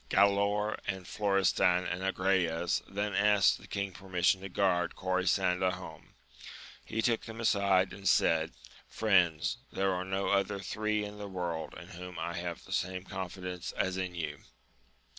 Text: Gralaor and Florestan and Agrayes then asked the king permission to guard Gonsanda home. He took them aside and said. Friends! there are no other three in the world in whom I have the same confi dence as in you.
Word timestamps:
Gralaor 0.09 0.79
and 0.87 1.07
Florestan 1.07 1.85
and 1.85 2.01
Agrayes 2.01 2.81
then 2.87 3.13
asked 3.13 3.59
the 3.59 3.67
king 3.67 3.91
permission 3.91 4.41
to 4.41 4.49
guard 4.49 4.95
Gonsanda 4.95 5.73
home. 5.73 6.15
He 6.83 7.03
took 7.03 7.25
them 7.25 7.39
aside 7.39 7.93
and 7.93 8.09
said. 8.09 8.53
Friends! 8.87 9.57
there 9.71 9.93
are 9.93 10.03
no 10.03 10.29
other 10.29 10.57
three 10.57 11.05
in 11.05 11.19
the 11.19 11.27
world 11.27 11.75
in 11.79 11.89
whom 11.89 12.17
I 12.17 12.33
have 12.33 12.65
the 12.65 12.71
same 12.73 13.03
confi 13.03 13.43
dence 13.43 13.73
as 13.73 13.95
in 13.95 14.15
you. 14.15 14.39